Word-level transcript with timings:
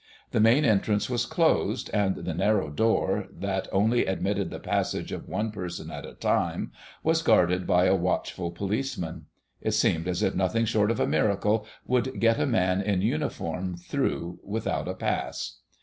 The 0.31 0.39
main 0.39 0.65
entrance 0.65 1.11
was 1.11 1.27
closed, 1.27 1.91
and 1.93 2.15
the 2.15 2.33
narrow 2.33 2.71
door, 2.71 3.27
that 3.37 3.67
only 3.71 4.07
admitted 4.07 4.49
the 4.49 4.57
passage 4.57 5.11
of 5.11 5.29
one 5.29 5.51
person 5.51 5.91
at 5.91 6.07
a 6.07 6.15
time, 6.15 6.71
was 7.03 7.21
guarded 7.21 7.67
by 7.67 7.85
a 7.85 7.95
watchful 7.95 8.49
policeman. 8.49 9.27
It 9.61 9.73
seemed 9.73 10.07
as 10.07 10.23
if 10.23 10.33
nothing 10.33 10.65
short 10.65 10.89
of 10.89 10.99
a 10.99 11.05
miracle 11.05 11.67
would 11.85 12.19
get 12.19 12.39
a 12.39 12.47
man 12.47 12.81
in 12.81 13.03
uniform 13.03 13.77
through 13.77 14.39
without 14.43 14.87
a 14.87 14.95
pass. 14.95 15.59